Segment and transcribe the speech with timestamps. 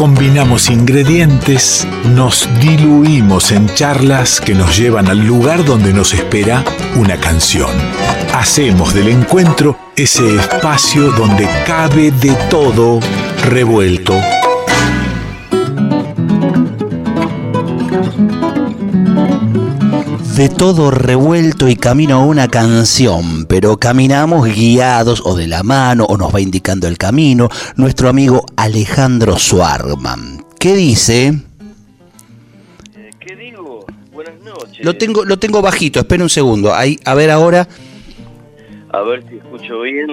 [0.00, 6.64] Combinamos ingredientes, nos diluimos en charlas que nos llevan al lugar donde nos espera
[6.96, 7.68] una canción.
[8.32, 12.98] Hacemos del encuentro ese espacio donde cabe de todo
[13.44, 14.18] revuelto
[20.40, 26.06] de todo revuelto y camino a una canción, pero caminamos guiados o de la mano
[26.06, 30.46] o nos va indicando el camino nuestro amigo Alejandro Suarman.
[30.58, 31.34] ¿Qué dice?
[33.18, 33.84] ¿Qué digo?
[34.12, 34.82] Buenas noches.
[34.82, 36.74] Lo tengo, lo tengo bajito, espera un segundo.
[36.74, 37.68] Ahí, a ver ahora.
[38.94, 40.06] A ver si escucho bien.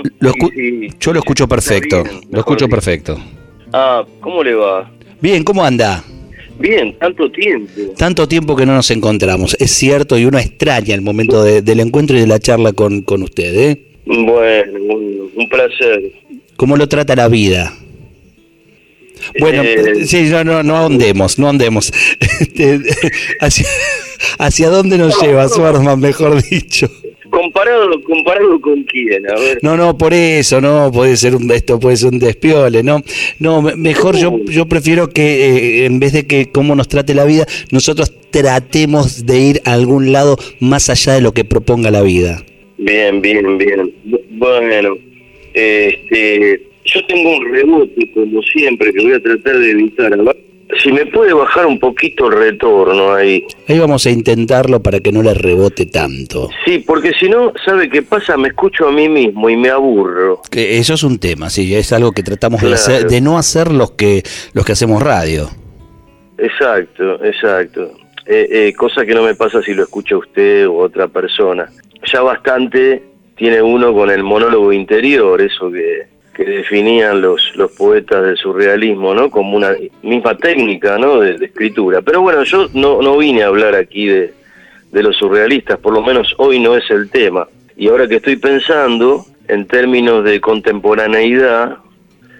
[0.99, 2.03] yo lo escucho perfecto.
[2.29, 3.17] lo escucho perfecto.
[3.71, 4.91] Ah, ¿cómo le va?
[5.21, 6.03] Bien, ¿cómo anda?
[6.59, 7.71] Bien, tanto tiempo.
[7.97, 12.17] Tanto tiempo que no nos encontramos, es cierto, y uno extraña el momento del encuentro
[12.17, 13.81] y de la charla con, con usted, ¿eh?
[14.05, 14.95] Bueno,
[15.35, 16.11] un, placer.
[16.55, 17.73] ¿Cómo lo trata la vida?
[19.39, 21.91] Bueno, eh, sí, no, no, no ahondemos, no ahondemos.
[22.39, 22.79] Este,
[23.39, 23.65] hacia,
[24.37, 26.89] ¿Hacia dónde nos lleva, Suarman, mejor dicho?
[27.29, 29.59] Comparado comparado con quién a ver.
[29.61, 33.01] No no por eso no puede ser un esto puede ser un despiole no
[33.39, 37.25] no mejor yo yo prefiero que eh, en vez de que cómo nos trate la
[37.25, 42.01] vida nosotros tratemos de ir a algún lado más allá de lo que proponga la
[42.01, 42.43] vida.
[42.77, 43.93] Bien bien bien.
[44.31, 44.97] Bueno
[45.53, 50.13] este yo tengo un rebote como siempre que voy a tratar de evitar
[50.81, 53.45] si me puede bajar un poquito el retorno ahí.
[53.67, 56.49] Ahí vamos a intentarlo para que no le rebote tanto.
[56.65, 58.37] Sí, porque si no, ¿sabe qué pasa?
[58.37, 60.41] Me escucho a mí mismo y me aburro.
[60.51, 63.71] Que eso es un tema, sí, es algo que tratamos de, hacer, de no hacer
[63.71, 65.49] los que, los que hacemos radio.
[66.37, 67.91] Exacto, exacto.
[68.25, 71.69] Eh, eh, cosa que no me pasa si lo escucha usted u otra persona.
[72.11, 73.01] Ya bastante
[73.37, 79.15] tiene uno con el monólogo interior, eso que que definían los, los poetas del surrealismo,
[79.15, 79.31] ¿no?
[79.31, 79.71] Como una
[80.03, 81.19] misma técnica, ¿no?
[81.19, 82.03] De, escritura.
[82.03, 84.35] Pero bueno, yo no, no vine a hablar aquí de,
[84.91, 87.47] de los surrealistas, por lo menos hoy no es el tema.
[87.75, 91.77] Y ahora que estoy pensando en términos de contemporaneidad,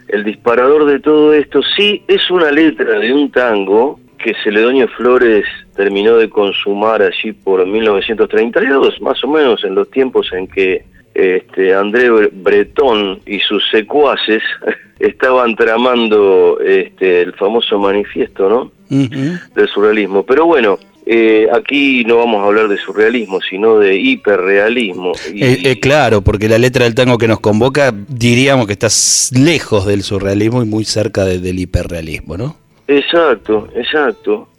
[0.09, 5.45] el disparador de todo esto sí es una letra de un tango que Celedonio Flores
[5.75, 10.85] terminó de consumar allí por 1932, más o menos en los tiempos en que
[11.17, 14.43] este, André Bretón y sus secuaces
[14.99, 18.71] estaban tramando este, el famoso manifiesto ¿no?
[18.87, 20.23] del surrealismo.
[20.23, 20.77] Pero bueno,
[21.07, 25.13] eh, aquí no vamos a hablar de surrealismo, sino de hiperrealismo.
[25.33, 28.89] Eh, eh, claro, porque la letra del tango que nos convoca diríamos que está
[29.39, 32.57] lejos del surrealismo y muy cerca del hiperrealismo, ¿no?
[32.87, 34.49] Exacto, exacto.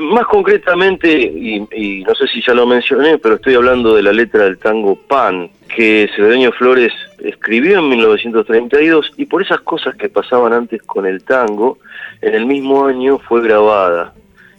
[0.00, 4.44] Más concretamente, y, no sé si ya lo mencioné, pero estoy hablando de la letra
[4.44, 6.92] del tango Pan, que Cedeño Flores
[7.22, 11.78] escribió en 1932 y por esas cosas que pasaban antes con el tango,
[12.22, 14.14] en el mismo año fue grabada.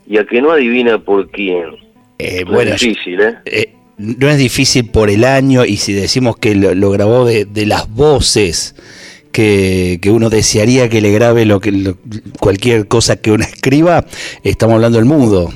[0.07, 1.75] Y a que no adivina por quién.
[2.19, 3.37] Eh, bueno, es difícil, ¿eh?
[3.45, 3.73] ¿eh?
[3.97, 7.89] No es difícil por el año y si decimos que lo, grabó de, de las
[7.89, 8.75] voces
[9.31, 11.95] que, uno desearía que le grabe lo que
[12.39, 14.05] cualquier cosa que uno escriba,
[14.43, 15.51] estamos hablando del mudo.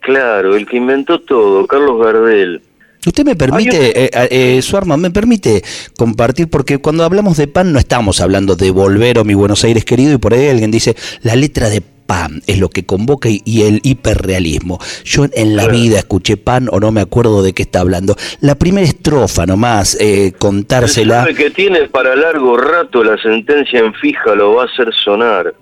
[0.00, 2.62] Claro, el que inventó todo, Carlos Gardel.
[3.06, 5.62] Usted me permite, eh, eh, su arma, me permite
[5.96, 9.84] compartir, porque cuando hablamos de pan no estamos hablando de volver o mi Buenos Aires
[9.84, 13.62] querido y por ahí alguien dice la letra de pan es lo que convoca y,
[13.62, 14.78] el hiperrealismo.
[15.04, 18.16] Yo en la vida escuché pan o no me acuerdo de qué está hablando.
[18.40, 21.26] La primera estrofa nomás, eh, contársela.
[21.36, 25.54] que tiene para largo rato la sentencia en fija lo va a hacer sonar.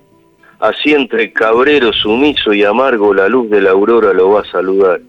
[0.61, 5.01] Así entre cabrero sumiso y amargo la luz de la aurora lo va a saludar.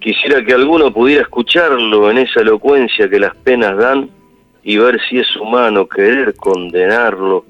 [0.00, 4.10] Quisiera que alguno pudiera escucharlo en esa elocuencia que las penas dan
[4.62, 7.44] y ver si es humano querer condenarlo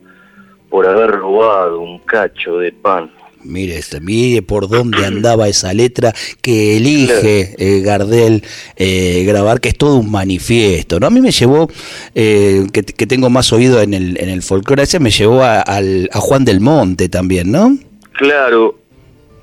[0.69, 3.11] por haber robado un cacho de pan.
[3.47, 6.13] Mire, este, mire por dónde andaba esa letra
[6.43, 8.43] que elige eh, Gardel
[8.77, 10.99] eh, grabar, que es todo un manifiesto.
[10.99, 11.07] ¿no?
[11.07, 11.69] A mí me llevó,
[12.15, 16.21] eh, que, tengo más oído en el, en el folclore, ese me llevó a, a,
[16.21, 17.77] Juan del Monte también, ¿no?
[18.13, 18.79] Claro,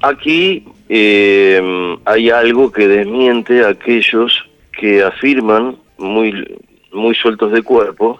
[0.01, 0.65] aquí
[2.06, 4.33] hay algo que desmiente a aquellos
[4.77, 6.59] que afirman, muy,
[6.92, 8.19] muy sueltos de cuerpo,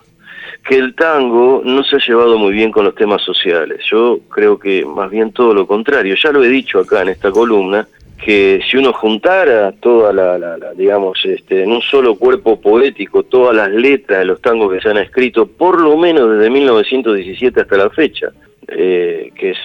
[0.68, 3.82] que el tango no se ha llevado muy bien con los temas sociales.
[3.90, 6.16] Yo creo que más bien todo lo contrario.
[6.22, 7.88] Ya lo he dicho acá en esta columna,
[8.24, 13.70] que si uno juntara toda la, digamos, este, en un solo cuerpo poético, todas las
[13.70, 17.90] letras de los tangos que se han escrito, por lo menos desde 1917 hasta la
[17.90, 18.32] fecha,
[18.68, 19.58] eh, que es,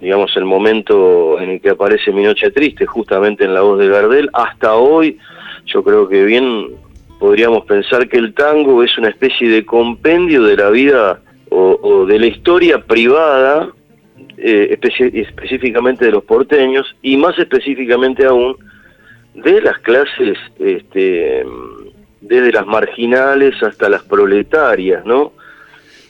[0.00, 3.88] digamos, el momento en el que aparece Mi Noche Triste, justamente en la voz de
[3.88, 5.18] Gardel, hasta hoy,
[5.66, 6.83] yo creo que bien
[7.24, 12.18] podríamos pensar que el tango es una especie de compendio de la vida o, de
[12.18, 13.70] la historia privada,
[14.36, 14.78] eh,
[15.14, 18.58] específicamente de los porteños, y más específicamente aún
[19.32, 21.46] de las clases, este,
[22.20, 25.32] desde las marginales hasta las proletarias, ¿no?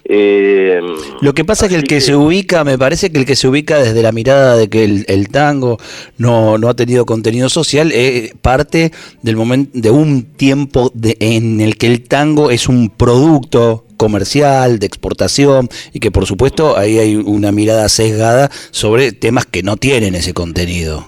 [0.07, 0.81] Eh,
[1.23, 3.49] Lo que pasa es que el que, se ubica, me parece que el que se
[3.49, 5.79] ubica desde la mirada de que el, tango
[6.19, 8.93] no, no, ha tenido contenido social, es eh, parte
[9.23, 14.79] del momento de un tiempo de, en el que el tango es un producto comercial,
[14.79, 19.77] de exportación, y que por supuesto ahí hay una mirada sesgada sobre temas que no
[19.77, 21.07] tienen ese contenido.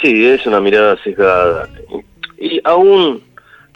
[0.00, 1.68] Sí, es una mirada sesgada.
[2.38, 3.22] Y aún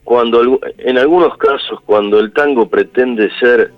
[0.04, 3.72] cuando, en algunos casos, cuando el tango pretende ser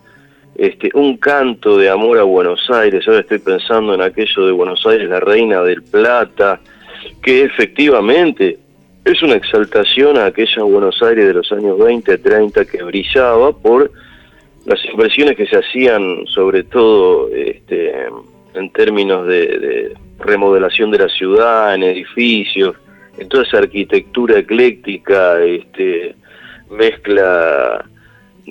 [0.58, 4.84] este, un canto de amor a Buenos Aires, ahora estoy pensando en aquello de Buenos
[4.84, 6.60] Aires, la reina del Plata,
[7.22, 8.58] que efectivamente
[9.04, 13.92] es una exaltación a aquella Buenos Aires de los años 20, 30 que brillaba por
[14.66, 17.92] las inversiones que se hacían, sobre todo este,
[18.54, 22.74] en términos de, remodelación de la ciudad, en edificios,
[23.16, 26.16] en toda esa arquitectura ecléctica, este,
[26.68, 27.84] mezcla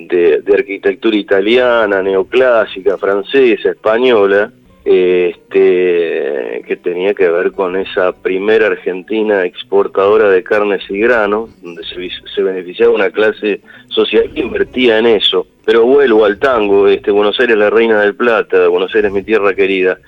[0.06, 4.52] de, arquitectura italiana, neoclásica, francesa, española,
[4.84, 11.82] este, que tenía que ver con esa primera Argentina exportadora de carnes y granos, donde
[11.84, 15.46] se, se beneficiaba una clase social que invertía en eso.
[15.64, 19.54] Pero vuelvo al tango, este, Buenos Aires la reina del plata, Buenos Aires mi tierra
[19.54, 19.98] querida.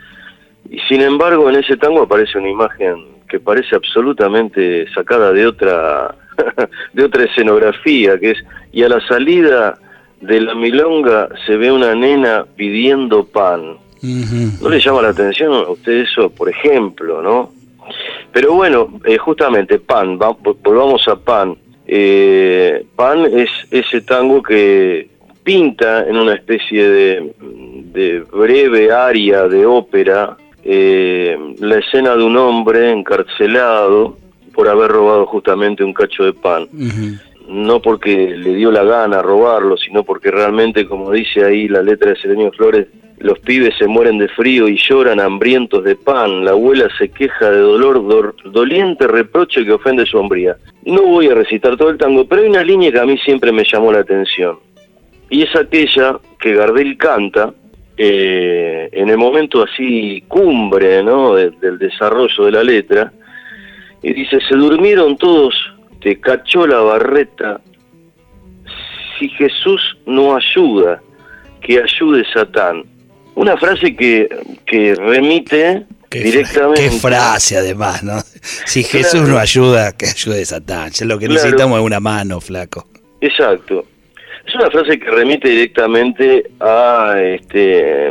[0.70, 6.14] Y sin embargo en ese tango aparece una imagen que parece absolutamente sacada de otra
[6.92, 8.38] de otra escenografía, que es,
[8.72, 9.78] y a la salida
[10.20, 13.76] de la milonga se ve una nena pidiendo pan.
[14.02, 17.50] ¿No le llama la atención a usted eso, por ejemplo, no?
[18.32, 21.56] Pero bueno, eh, justamente pan, volvamos a pan.
[21.86, 25.08] Eh, pan es ese tango que
[25.42, 27.32] pinta en una especie de,
[27.92, 34.18] de breve área de ópera eh, la escena de un hombre encarcelado
[34.54, 36.68] por haber robado justamente un cacho de pan.
[37.48, 42.10] No porque le dio la gana robarlo, sino porque realmente, como dice ahí la letra
[42.10, 42.86] de Serenio Flores,
[43.20, 46.44] los pibes se mueren de frío y lloran hambrientos de pan.
[46.44, 50.56] La abuela se queja de dolor, doliente reproche que ofende su hombría.
[50.84, 53.52] No voy a recitar todo el tango, pero hay una línea que a mí siempre
[53.52, 54.58] me llamó la atención.
[55.28, 57.52] Y es aquella que Gardel canta
[57.96, 61.34] eh, en el momento así cumbre ¿no?
[61.34, 63.12] del desarrollo de la letra,
[64.02, 65.54] y dice, se durmieron todos,
[66.00, 67.60] te cachó la barreta,
[69.18, 71.02] si Jesús no ayuda,
[71.60, 72.84] que ayude Satán.
[73.34, 74.28] Una frase que,
[74.66, 76.82] que remite directamente...
[76.82, 78.18] Qué frase además, ¿no?
[78.66, 80.90] Si Jesús no ayuda, que ayude Satán.
[80.90, 82.86] Ya lo que necesitamos es una mano, flaco.
[83.20, 83.84] Exacto.
[84.46, 88.10] Es una frase que remite directamente a este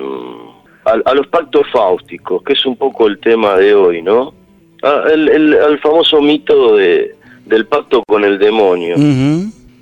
[0.86, 4.34] a, los pactos fáusticos, que es un poco el tema de hoy, ¿no?
[4.82, 7.16] El, al famoso mito de,
[7.46, 8.96] del pacto con el demonio.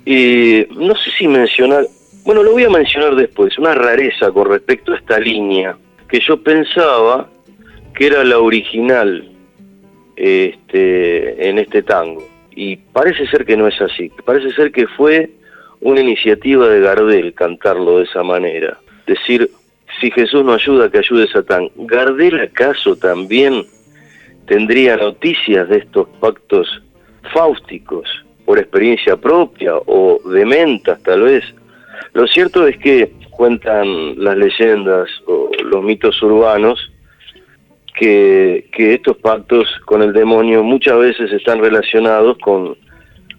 [0.04, 1.86] Y no sé si mencionar,
[2.24, 5.76] bueno, lo voy a mencionar después, una rareza con respecto a esta línea,
[6.08, 7.28] que yo pensaba
[7.94, 9.28] que era la original
[10.16, 12.26] este, en este tango.
[12.54, 15.30] Y parece ser que no es así, parece ser que fue
[15.80, 18.78] una iniciativa de Gardel cantarlo de esa manera.
[19.06, 19.50] Decir,
[20.00, 21.70] si Jesús no ayuda, que ayude Satán.
[21.76, 23.64] ¿Gardel acaso también
[24.48, 26.82] tendría noticias de estos pactos
[27.32, 28.08] fáusticos
[28.44, 31.44] por experiencia propia o de mentas tal vez?
[32.14, 36.90] Lo cierto es que cuentan las leyendas o los mitos urbanos
[37.94, 42.76] que, que estos pactos con el demonio muchas veces están relacionados con,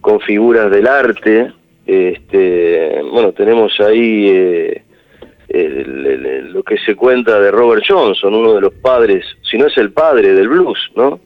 [0.02, 1.52] con figuras del arte,
[1.86, 4.84] este, bueno, tenemos ahí eh,
[5.50, 9.92] lo que se cuenta de Robert Johnson, uno de los padres, si no es el
[9.92, 11.20] padre del blues, ¿no?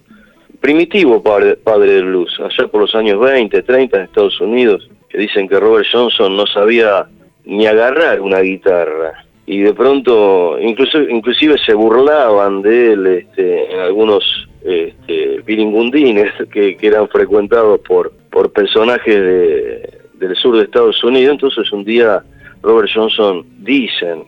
[0.60, 5.18] Primitivo padre, padre del blues, allá por los años 20, 30 en Estados Unidos, que
[5.18, 7.06] dicen que Robert Johnson no sabía
[7.44, 13.80] ni agarrar una guitarra y de pronto incluso inclusive se burlaban de él este, en
[13.82, 14.24] algunos
[14.64, 21.34] este, piringundines que, que eran frecuentados por por personajes de, del sur de Estados Unidos,
[21.34, 22.24] entonces un día
[22.64, 24.24] Robert Johnson dicen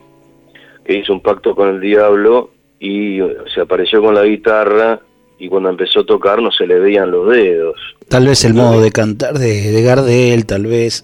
[0.85, 3.19] que hizo un pacto con el diablo y
[3.53, 4.99] se apareció con la guitarra
[5.39, 7.75] y cuando empezó a tocar no se le veían los dedos.
[8.07, 11.03] Tal vez el modo de cantar de, de Gardel, tal vez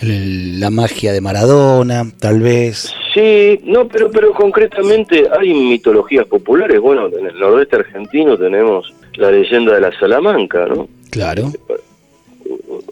[0.00, 2.94] la magia de Maradona, tal vez.
[3.12, 6.78] Sí, no, pero pero concretamente hay mitologías populares.
[6.80, 10.86] Bueno, en el nordeste argentino tenemos la leyenda de la Salamanca, ¿no?
[11.10, 11.50] Claro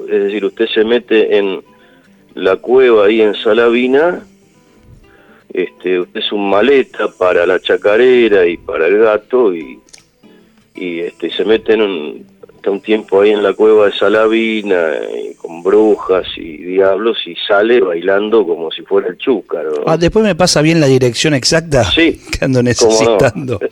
[0.08, 1.62] es decir, usted se mete en
[2.36, 4.22] la cueva ahí en Salavina
[5.52, 9.78] este, usted es un maleta para la chacarera y para el gato y,
[10.74, 12.26] y este, se meten un,
[12.56, 17.34] está un tiempo ahí en la cueva de Salavina y con brujas y diablos y
[17.48, 19.84] sale bailando como si fuera el chúcaro.
[19.86, 22.64] Ah, después me pasa bien la dirección exacta Sí, que ando no.
[22.64, 23.58] necesitando.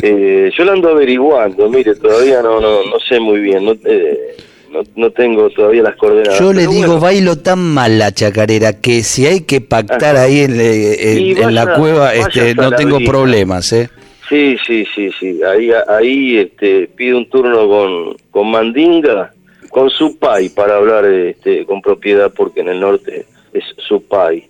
[0.00, 4.36] Eh, yo lo ando averiguando, mire, todavía no no, no sé muy bien, no, eh,
[4.72, 6.38] no, no tengo todavía las coordenadas.
[6.38, 10.24] Yo le digo, bueno, bailo tan mal la chacarera que si hay que pactar Ajá.
[10.24, 13.90] ahí en, eh, en- la cueva, este, no tengo problemas, ¿eh?
[14.28, 15.40] Sí, sí, sí, sí.
[15.42, 19.32] Ahí, ahí este, pide un turno con, con Mandinga,
[19.68, 24.48] con Supay, para hablar este, con propiedad, porque en el norte es Supay,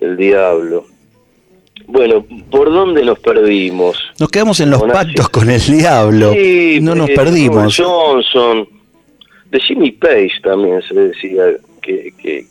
[0.00, 0.84] el diablo.
[1.86, 3.96] Bueno, ¿por dónde nos perdimos?
[4.18, 6.32] Nos quedamos en los Con pactos con el diablo.
[6.32, 7.76] Sí, no nos eh, perdimos.
[7.76, 8.68] Johnson,
[9.50, 11.44] de Jimmy Page también se decía
[11.82, 12.44] que, que,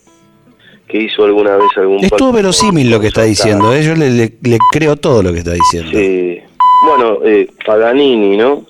[0.88, 3.82] que hizo alguna vez algún Es todo verosímil lo que está diciendo, ¿eh?
[3.82, 5.90] yo le, le- le creo todo lo que está diciendo.
[5.98, 6.40] Sí.
[6.84, 8.66] Bueno, eh, Paganini, ¿no?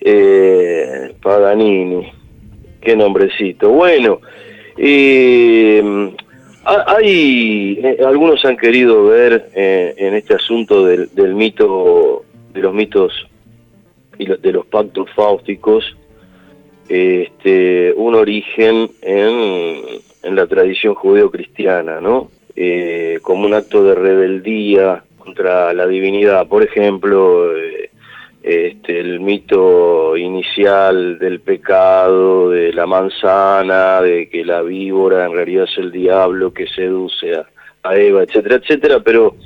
[0.00, 2.10] Eh, Paganini.
[2.80, 3.68] Qué nombrecito.
[3.70, 4.20] Bueno,
[4.76, 5.82] eh,
[6.64, 12.60] ha- hay eh, algunos han querido ver eh, en este asunto del, del mito, de
[12.60, 13.12] los mitos
[14.18, 15.96] y de los pactos fáusticos,
[16.88, 22.30] este, un origen en, la tradición judeo-cristiana, ¿no?
[22.56, 26.46] Eh, como un acto de rebeldía contra la divinidad.
[26.46, 27.90] Por ejemplo, eh,
[28.42, 35.64] este, el mito inicial del pecado, de la manzana, de que la víbora en realidad
[35.70, 37.46] es el diablo que seduce a,
[37.82, 39.00] a Eva, etcétera, etcétera.
[39.00, 39.36] Pero,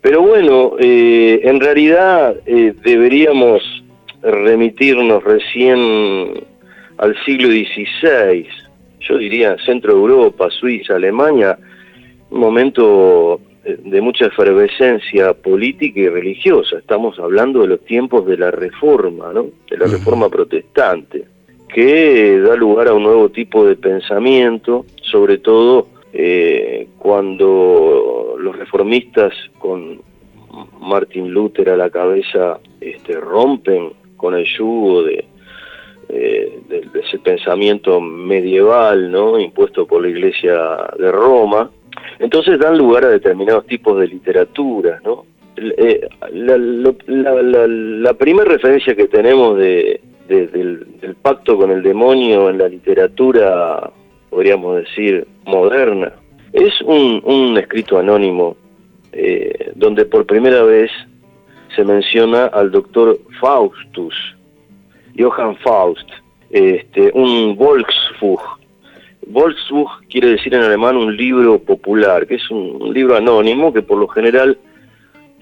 [0.00, 3.62] pero bueno, eh, en realidad eh, deberíamos
[4.22, 6.44] remitirnos recién
[7.00, 8.46] al siglo XVI,
[9.00, 11.58] yo diría Centro Europa, Suiza, Alemania,
[12.28, 16.76] un momento eh, de mucha efervescencia política y religiosa.
[16.76, 19.46] Estamos hablando de los tiempos de la Reforma, ¿no?
[19.70, 19.86] De la.
[19.86, 21.24] Reforma protestante,
[21.72, 29.32] que da lugar a un nuevo tipo de pensamiento, sobre todo eh, cuando los reformistas
[29.58, 30.02] con
[30.80, 35.24] Martin Luther a la cabeza este, rompen con el yugo de,
[36.12, 39.38] de, ese pensamiento medieval, ¿no?
[39.38, 40.58] impuesto por la Iglesia
[40.98, 41.70] de Roma.
[42.18, 45.24] Entonces dan lugar a determinados tipos de literatura, ¿no?
[45.56, 52.48] Eh, la, la- la- primera referencia que tenemos de- del, del pacto con el demonio
[52.50, 53.90] en la literatura,
[54.30, 56.12] podríamos decir, moderna,
[56.52, 58.56] es un, un escrito anónimo
[59.12, 60.90] eh, donde por primera vez
[61.74, 64.14] se menciona al doctor Faustus,
[65.20, 66.08] Johann Faust,
[66.50, 68.42] este, un Volksbuch.
[69.26, 73.98] Volksbuch quiere decir en alemán un libro popular, que es un, libro anónimo que por
[73.98, 74.58] lo general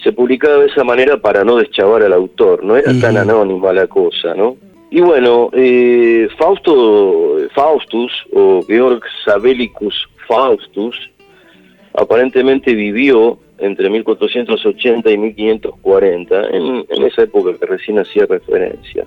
[0.03, 3.87] se publicaba de esa manera para no deschavar al autor, no era tan anónima la
[3.87, 4.57] cosa, ¿no?
[4.91, 11.11] Y bueno, eh, Fausto, Faustus o Georg Sabelicus Faustus
[11.95, 19.05] aparentemente vivió entre 1480 y 1540, en, en esa época que recién hacía referencia.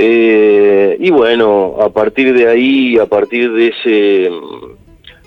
[0.00, 4.30] Eh, y bueno, a partir de ahí, a partir de ese,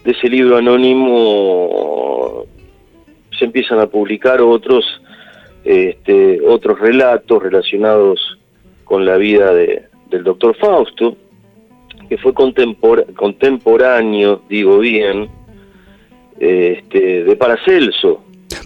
[0.06, 2.46] de ese libro anónimo,
[3.38, 4.86] se empiezan a publicar otros,
[5.66, 8.40] este, otros relatos relacionados
[8.86, 11.18] con la vida de- del doctor Fausto,
[12.08, 15.28] que fue contempor- contemporáneo, digo bien,
[16.40, 18.24] este, de Paracelso.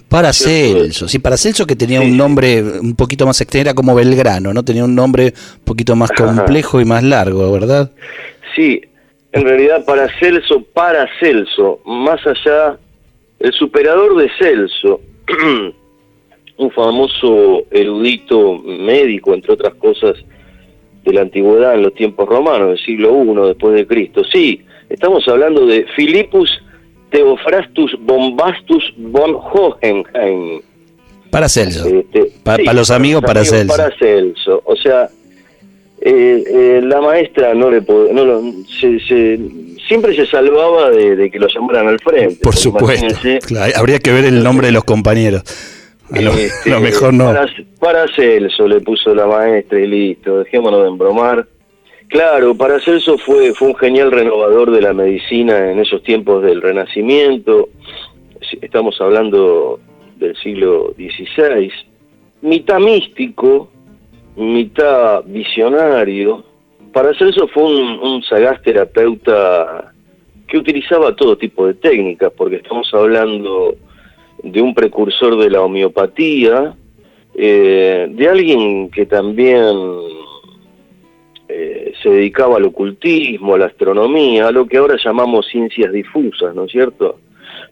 [0.08, 4.52] Paracelso, sí, Paracelso que tenía Sí, un nombre un poquito más extenso, era como Belgrano,
[4.52, 4.64] ¿no?
[4.64, 6.24] Tenía un nombre un poquito más Ajá.
[6.24, 7.90] complejo y más largo, ¿verdad?
[8.54, 8.80] Sí,
[9.32, 12.78] en realidad Paracelso, Paracelso, más allá,
[13.38, 15.00] el superador de Celso,
[16.58, 20.14] un famoso erudito médico, entre otras cosas,
[21.04, 24.22] de la antigüedad en los tiempos romanos, del siglo I después de Cristo.
[24.24, 26.50] Sí, estamos hablando de Philippus
[27.10, 30.60] Theophrastus Bombastus von Hohenheim.
[31.30, 31.86] Paracelso.
[31.86, 33.76] Este, Pa- pa' los amigos, Paracelso.
[33.76, 34.62] Paracelso.
[34.64, 35.08] O sea,
[36.00, 38.42] eh, eh, la maestra no le pod- no lo-
[38.80, 39.38] se- se-
[39.88, 42.36] siempre se salvaba de, de que lo llamaran al frente.
[42.42, 43.14] Por supuesto.
[43.46, 45.42] Claro, habría que ver el nombre de los compañeros.
[46.10, 47.26] A lo, este, lo mejor no.
[47.26, 47.46] Para-
[47.80, 51.46] Paracelso le puso la maestra y listo, dejémonos de embromar.
[52.08, 57.68] Claro, Paracelso fue, fue un genial renovador de la medicina en esos tiempos del Renacimiento.
[58.60, 59.80] Estamos hablando
[60.16, 61.72] del siglo XVI.
[62.42, 63.68] Mitad místico,
[64.36, 66.44] mitad visionario.
[66.92, 69.92] Paracelso fue un, un sagaz terapeuta
[70.46, 73.74] que utilizaba todo tipo de técnicas, porque estamos hablando
[74.42, 76.74] de un precursor de la homeopatía,
[77.34, 79.74] eh, de alguien que también
[81.48, 86.54] eh, se dedicaba al ocultismo, a la astronomía, a lo que ahora llamamos ciencias difusas,
[86.54, 87.18] ¿no es cierto?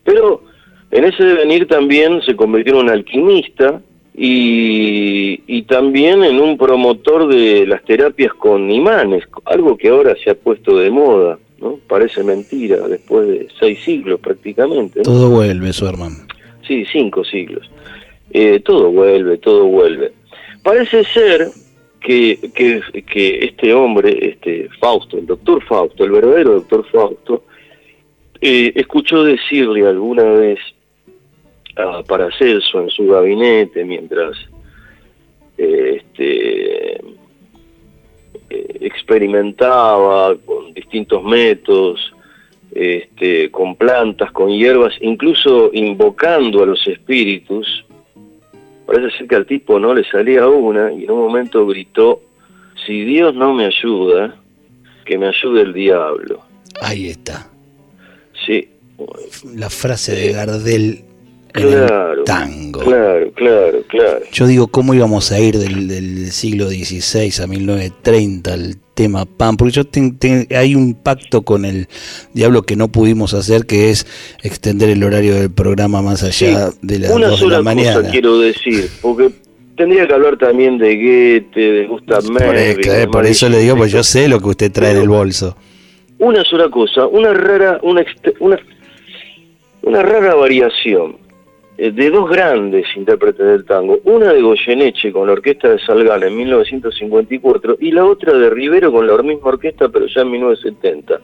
[0.05, 0.43] Pero
[0.91, 3.81] en ese devenir también se convirtió en un alquimista
[4.15, 10.31] y, y también en un promotor de las terapias con imanes, algo que ahora se
[10.31, 11.81] ha puesto de moda, ¿no?
[11.89, 15.03] Parece mentira, después de seis siglos prácticamente.
[15.03, 16.15] Todo vuelve, su hermano.
[16.67, 17.69] Sí, cinco siglos.
[18.31, 20.13] Eh, todo vuelve, todo vuelve.
[20.63, 21.49] Parece ser
[22.05, 27.45] que, este hombre, este Fausto, el doctor Fausto, el verdadero doctor Fausto,
[28.41, 30.59] eh, escuchó decirle alguna vez
[31.77, 34.37] a Paracelso en su gabinete mientras
[35.57, 36.93] eh, este,
[38.51, 42.13] eh, experimentaba con distintos métodos,
[42.75, 47.84] este, con plantas, con hierbas, incluso invocando a los espíritus.
[48.87, 52.23] Parece ser que al tipo no le salía una y en un momento gritó,
[52.87, 54.37] si Dios no me ayuda,
[55.05, 56.41] que me ayude el diablo.
[56.81, 57.51] Ahí está.
[58.47, 58.69] Sí.
[59.55, 61.05] La frase de Gardel
[61.55, 62.81] claro, tango.
[62.81, 64.21] Claro, claro, claro.
[64.33, 69.57] Yo digo, ¿cómo íbamos a ir del, del siglo XVI a 1930 al tema PAN?
[69.57, 69.83] Porque yo
[70.57, 71.87] hay un pacto con el
[72.33, 74.07] diablo que no pudimos hacer, que es
[74.43, 78.01] extender el horario del programa más allá de las una 2 sola de la mañana.
[78.01, 79.31] cosa quiero decir, porque
[79.77, 82.79] tendría que hablar también de Goethe, de Gustav Mahler.
[82.79, 85.57] de por eso le digo, pues yo sé lo que usted trae en el bolso.
[86.19, 88.05] Una sola cosa, una rara, una,
[88.41, 88.59] una,
[89.83, 91.24] una rara variación eh,
[91.77, 96.37] de dos grandes intérpretes del tango, una de Goyeneche con la orquesta de Salgana en
[96.37, 101.21] 1954 y la otra de Rivero con la misma orquesta pero ya en 1970.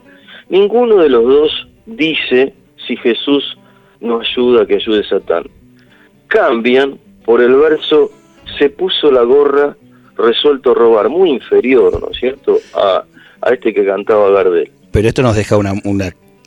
[0.48, 2.54] Ninguno de los dos dice
[2.86, 3.56] si Jesús
[4.00, 5.44] no ayuda, que ayude Satán.
[6.26, 8.10] Cambian por el verso
[8.58, 9.76] se puso la gorra
[10.16, 13.04] resuelto robar, muy inferior, ¿no es cierto?, a,
[13.40, 14.70] a este que cantaba Gardel.
[14.90, 15.72] Pero esto nos deja una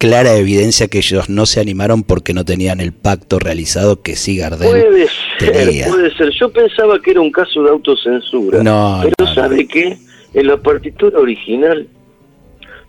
[0.04, 4.36] clara evidencia que ellos no se animaron porque no tenían el pacto realizado que sí
[4.36, 5.08] Gardel Puede
[5.40, 5.88] ser, tenía.
[5.88, 6.30] puede ser.
[6.32, 8.62] Yo pensaba que era un caso de autocensura.
[8.62, 9.34] No, pero no, no.
[9.34, 9.98] ¿sabe qué?
[10.34, 11.88] En la partitura original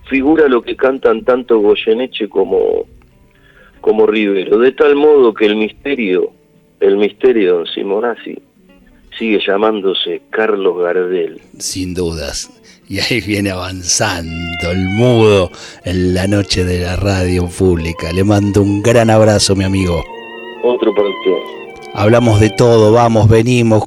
[0.08, 2.84] figura lo que cantan tanto Goyeneche como,
[3.80, 6.32] como Rivero, de tal modo que el misterio,
[6.80, 8.42] el misterio de Don Simonazzi,
[9.16, 11.40] sigue llamándose Carlos Gardel.
[11.58, 12.50] Sin dudas.
[12.88, 15.50] Y ahí viene avanzando el mudo
[15.84, 18.12] en la noche de la radio pública.
[18.12, 20.04] Le mando un gran abrazo, mi amigo.
[20.62, 21.90] Otro para usted.
[21.94, 23.84] Hablamos de todo, vamos, venimos,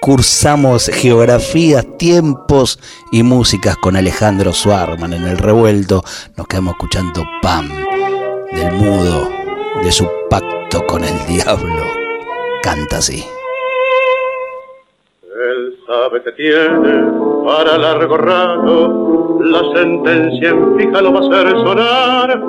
[0.00, 2.78] cursamos geografías, tiempos
[3.10, 6.04] y músicas con Alejandro Suarman en el revuelto.
[6.36, 7.68] Nos quedamos escuchando Pam
[8.52, 9.28] del mudo,
[9.82, 11.84] de su pacto con el diablo.
[12.62, 13.24] Canta así.
[15.36, 17.10] Él sabe que tiene
[17.44, 22.42] para largo rato la sentencia en fija lo va a hacer sonar.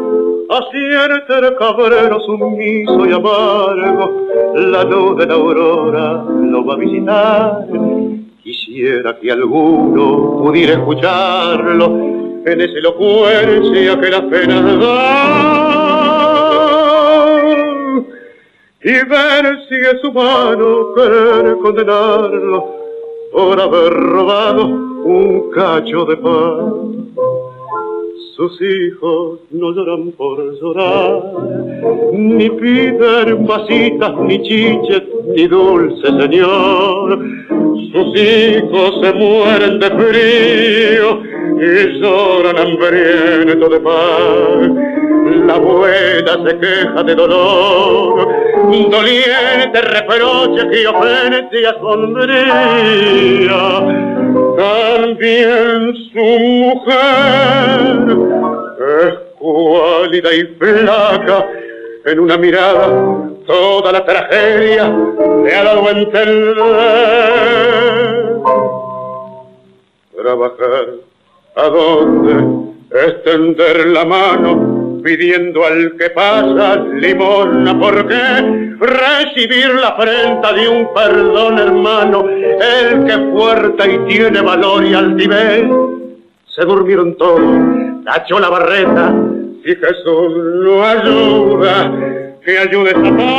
[0.50, 7.67] Acierte el cabrero sumiso y amargo, la luz de la aurora lo va a visitar.
[8.41, 11.88] Quisiera que alguno pudiera escucharlo
[12.45, 15.97] en esa elocuencia que la pena da
[18.88, 22.73] y ver si es humano querer condenarlo
[23.34, 27.08] por haber robado un cacho de pan.
[28.38, 31.21] Sus hijos no lloran por llorar,
[32.13, 35.04] ni piden pasitas, ni chiches,
[35.36, 37.19] ni dulce señor.
[37.91, 41.21] Sus hijos se mueren de frío
[41.60, 44.97] y lloran hambrientos de pan.
[45.28, 48.28] La abuela se queja de dolor,
[48.90, 53.62] doliente reproche que ofende a sombría.
[54.58, 56.26] También su
[56.66, 58.08] mujer
[58.80, 61.48] es cuálida y flaca,
[62.06, 64.94] en una mirada toda la tragedia
[65.44, 66.56] le ha dado entender.
[70.16, 70.86] Trabajar,
[71.56, 72.68] ¿a dónde?
[72.92, 74.77] Extender la mano
[75.08, 78.76] pidiendo al que pasa limosna, ¿por qué?
[78.78, 85.63] Recibir la afrenta de un perdón hermano, el que fuerte y tiene valor y altivez.
[86.54, 87.39] Se durmieron todos,
[88.04, 89.15] tachó la barreta,
[89.63, 91.89] y Jesús lo ayuda,
[92.43, 93.38] que ayude esa paz.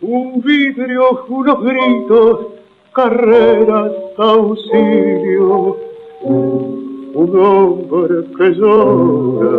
[0.00, 2.46] Un vidrio, unos gritos,
[2.92, 5.87] carreras, auxilio.
[6.22, 9.58] Un hombre que llora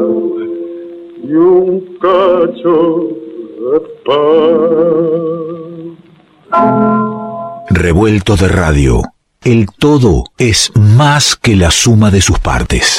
[1.24, 3.10] y un cacho
[3.60, 4.60] de pan.
[7.70, 9.04] Revuelto de radio.
[9.44, 12.98] El todo es más que la suma de sus partes.